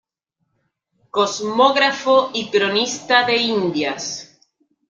Cosmógrafo 1.11 2.31
y 2.33 2.49
cronista 2.49 3.23
de 3.27 3.37
Indias. 3.37 4.39